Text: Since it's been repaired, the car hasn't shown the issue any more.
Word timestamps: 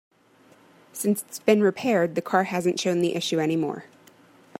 Since 0.93 1.21
it's 1.21 1.37
been 1.37 1.61
repaired, 1.61 2.15
the 2.15 2.23
car 2.23 2.45
hasn't 2.45 2.79
shown 2.79 3.01
the 3.01 3.13
issue 3.15 3.37
any 3.39 3.55
more. 3.55 3.85